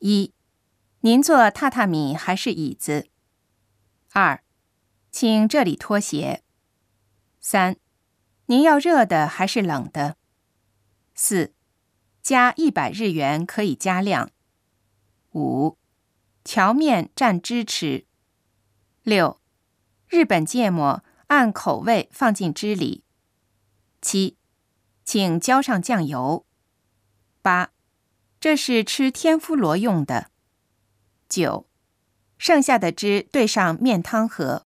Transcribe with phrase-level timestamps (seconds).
[0.00, 0.32] 一，
[1.00, 3.08] 您坐榻榻米还是椅子？
[4.12, 4.44] 二，
[5.10, 6.44] 请这里脱鞋。
[7.40, 7.76] 三，
[8.46, 10.16] 您要热的还是冷的？
[11.14, 11.52] 四，
[12.22, 14.30] 加一百日元可以加量。
[15.32, 15.76] 五，
[16.44, 18.06] 荞面蘸汁吃。
[19.02, 19.40] 六，
[20.06, 23.02] 日本芥末按口味放进汁里。
[24.00, 24.36] 七，
[25.04, 26.46] 请浇上酱油。
[27.42, 27.72] 八，
[28.40, 30.30] 这是吃天妇罗用的。
[31.28, 31.68] 九，
[32.38, 34.67] 剩下的汁兑上面汤喝。